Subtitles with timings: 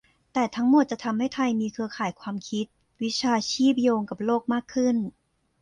[0.33, 2.65] แต่ทั้งหมดจะทำให้ไทยมีเครือข่ายความคิด-
[3.03, 4.95] วิชาชีพโยงกับโลกมากขึ้น